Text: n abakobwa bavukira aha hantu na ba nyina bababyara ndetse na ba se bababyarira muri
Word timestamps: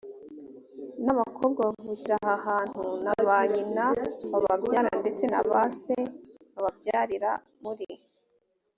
n 1.03 1.07
abakobwa 1.13 1.59
bavukira 1.67 2.17
aha 2.33 2.35
hantu 2.47 2.83
na 3.05 3.13
ba 3.27 3.37
nyina 3.53 3.85
bababyara 4.31 4.91
ndetse 5.01 5.23
na 5.33 5.41
ba 5.49 5.61
se 5.79 5.95
bababyarira 6.53 7.31
muri 7.63 7.87